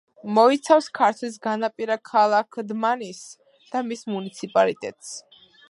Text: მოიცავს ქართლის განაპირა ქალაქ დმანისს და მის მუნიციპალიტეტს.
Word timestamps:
მოიცავს 0.35 0.87
ქართლის 0.99 1.35
განაპირა 1.43 1.97
ქალაქ 2.13 2.59
დმანისს 2.73 3.71
და 3.75 3.87
მის 3.91 4.05
მუნიციპალიტეტს. 4.15 5.17